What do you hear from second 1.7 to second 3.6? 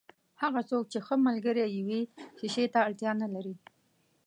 يې وي، شیشې ته اړتیا نلري.